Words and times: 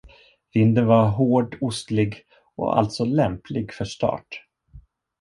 Vinden 0.53 0.85
var 0.87 1.07
hård 1.09 1.57
ostlig 1.61 2.21
och 2.55 2.77
alltså 2.77 3.05
lämplig 3.05 3.73
för 3.73 3.85
start. 3.85 4.41